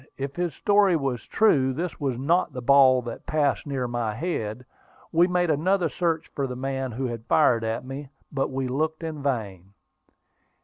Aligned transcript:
If 0.17 0.35
his 0.35 0.55
story 0.55 0.95
was 0.95 1.27
true, 1.27 1.73
this 1.73 1.99
was 1.99 2.17
not 2.17 2.53
the 2.53 2.61
ball 2.63 3.03
that 3.03 3.27
passed 3.27 3.67
near 3.67 3.87
my 3.87 4.15
head. 4.15 4.65
We 5.11 5.27
made 5.27 5.51
another 5.51 5.89
search 5.89 6.27
for 6.33 6.47
the 6.47 6.55
man 6.55 6.91
who 6.93 7.05
had 7.05 7.27
fired 7.27 7.63
at 7.63 7.85
me, 7.85 8.09
but 8.31 8.49
we 8.49 8.67
looked 8.67 9.03
in 9.03 9.21
vain. 9.21 9.73